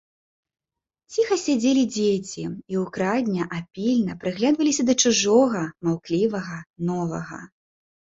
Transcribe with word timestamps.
Ціха 1.15 1.37
сядзелі 1.41 1.83
дзеці 1.95 2.43
і 2.71 2.75
ўкрадня, 2.85 3.43
а 3.59 3.63
пільна 3.77 4.19
прыглядаліся 4.27 4.83
да 4.91 4.99
чужога, 5.05 5.61
маўклівага, 5.93 6.57
новага. 6.93 7.39